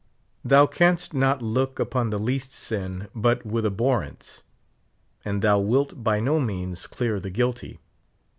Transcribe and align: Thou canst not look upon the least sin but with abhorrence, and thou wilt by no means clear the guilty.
Thou 0.43 0.65
canst 0.65 1.13
not 1.13 1.43
look 1.43 1.77
upon 1.79 2.09
the 2.09 2.17
least 2.17 2.55
sin 2.55 3.07
but 3.13 3.45
with 3.45 3.67
abhorrence, 3.67 4.41
and 5.23 5.43
thou 5.43 5.59
wilt 5.59 6.03
by 6.03 6.19
no 6.19 6.39
means 6.39 6.87
clear 6.87 7.19
the 7.19 7.29
guilty. 7.29 7.77